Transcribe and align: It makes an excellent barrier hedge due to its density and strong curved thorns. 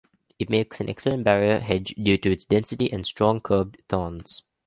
It 0.39 0.49
makes 0.49 0.81
an 0.81 0.89
excellent 0.89 1.25
barrier 1.25 1.59
hedge 1.59 1.93
due 1.95 2.17
to 2.17 2.31
its 2.31 2.45
density 2.45 2.91
and 2.91 3.05
strong 3.05 3.39
curved 3.39 3.77
thorns. 3.87 4.41